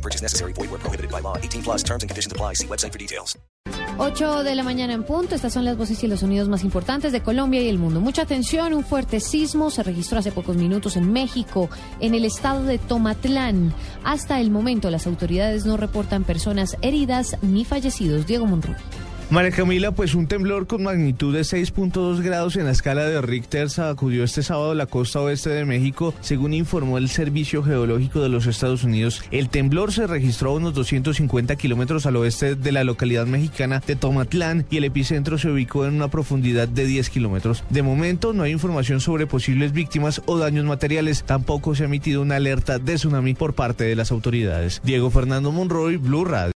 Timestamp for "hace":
10.18-10.32